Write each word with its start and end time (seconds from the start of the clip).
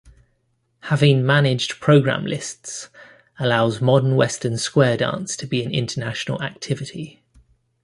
Having 0.79 1.27
managed 1.27 1.79
program 1.79 2.25
lists 2.25 2.89
allows 3.37 3.81
modern 3.81 4.15
Western 4.15 4.57
square 4.57 4.97
dance 4.97 5.37
to 5.37 5.45
be 5.45 5.63
an 5.63 5.71
international 5.71 6.41
activity. 6.41 7.21